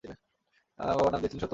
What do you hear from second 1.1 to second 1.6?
নাম দিয়াছিলেন সত্যধন।